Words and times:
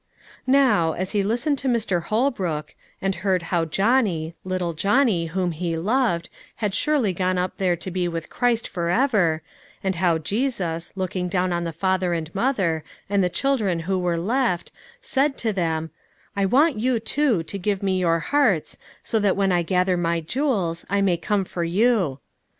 Now, 0.47 0.93
as 0.93 1.11
he 1.11 1.21
listened 1.21 1.59
to 1.59 1.67
Mr. 1.67 2.01
Holbrook, 2.05 2.73
and 3.03 3.13
heard 3.13 3.43
how 3.53 3.65
Johnny, 3.65 4.33
little 4.43 4.73
Johnny 4.73 5.27
whom 5.27 5.51
he 5.51 5.77
loved, 5.77 6.27
had 6.55 6.73
surely 6.73 7.13
gone 7.13 7.37
up 7.37 7.59
there 7.59 7.75
to 7.75 7.91
be 7.91 8.07
with 8.07 8.27
Christ 8.27 8.67
for 8.67 8.89
ever, 8.89 9.43
and 9.83 9.93
how 9.97 10.17
Jesus, 10.17 10.91
looking 10.95 11.27
down 11.29 11.53
on 11.53 11.65
the 11.65 11.71
father 11.71 12.13
and 12.13 12.33
mother, 12.33 12.83
and 13.11 13.23
the 13.23 13.29
children 13.29 13.81
who 13.81 13.99
were 13.99 14.17
left, 14.17 14.71
said 15.01 15.37
to 15.37 15.53
them, 15.53 15.91
"I 16.35 16.47
want 16.47 16.79
you, 16.79 16.99
too, 16.99 17.43
to 17.43 17.59
give 17.59 17.83
Me 17.83 17.99
your 17.99 18.17
hearts, 18.21 18.79
so 19.03 19.19
that 19.19 19.37
when 19.37 19.51
I 19.51 19.61
gather 19.61 19.97
My 19.97 20.19
jewels 20.19 20.83
I 20.89 21.01
may 21.01 21.15
come 21.15 21.45
for 21.45 21.63
you." 21.63 22.17